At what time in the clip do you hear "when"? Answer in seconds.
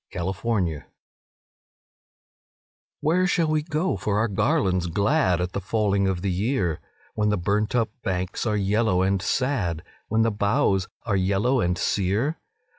7.13-7.29, 10.07-10.23